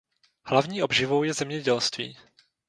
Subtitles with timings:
[0.45, 2.17] Hlavní obživou je zemědělství.